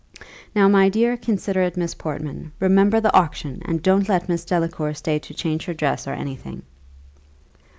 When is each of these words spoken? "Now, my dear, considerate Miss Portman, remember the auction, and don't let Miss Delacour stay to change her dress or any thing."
"Now, 0.55 0.67
my 0.67 0.89
dear, 0.89 1.15
considerate 1.15 1.77
Miss 1.77 1.93
Portman, 1.93 2.53
remember 2.59 2.99
the 2.99 3.13
auction, 3.15 3.61
and 3.65 3.83
don't 3.83 4.09
let 4.09 4.27
Miss 4.27 4.43
Delacour 4.43 4.95
stay 4.95 5.19
to 5.19 5.33
change 5.35 5.65
her 5.65 5.75
dress 5.75 6.07
or 6.07 6.13
any 6.13 6.35
thing." 6.35 6.63